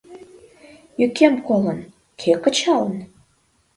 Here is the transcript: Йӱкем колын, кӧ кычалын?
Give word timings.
Йӱкем 0.99 1.33
колын, 1.47 1.79
кӧ 2.19 2.31
кычалын? 2.43 2.95